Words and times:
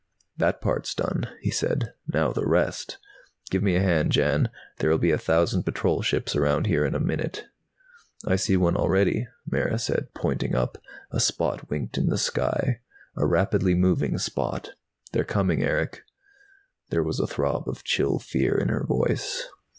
"That 0.35 0.61
part's 0.61 0.95
done," 0.95 1.27
he 1.41 1.51
said. 1.51 1.93
"Now 2.07 2.31
the 2.33 2.47
rest! 2.47 2.97
Give 3.51 3.61
me 3.61 3.75
a 3.75 3.81
hand, 3.83 4.11
Jan. 4.11 4.49
There'll 4.79 4.97
be 4.97 5.11
a 5.11 5.17
thousand 5.19 5.61
patrol 5.61 6.01
ships 6.01 6.35
around 6.35 6.65
here 6.65 6.85
in 6.87 6.95
a 6.95 6.99
minute." 6.99 7.45
"I 8.25 8.35
see 8.35 8.57
one 8.57 8.75
already," 8.75 9.27
Mara 9.45 9.77
said, 9.77 10.07
pointing 10.15 10.55
up. 10.55 10.79
A 11.11 11.19
spot 11.19 11.69
winked 11.69 11.99
in 11.99 12.07
the 12.07 12.17
sky, 12.17 12.79
a 13.15 13.27
rapidly 13.27 13.75
moving 13.75 14.17
spot. 14.17 14.71
"They're 15.11 15.23
coming, 15.23 15.61
Erick." 15.61 16.01
There 16.89 17.03
was 17.03 17.19
a 17.19 17.27
throb 17.27 17.69
of 17.69 17.83
chill 17.83 18.17
fear 18.17 18.57
in 18.57 18.69
her 18.69 18.83
voice. 18.83 19.47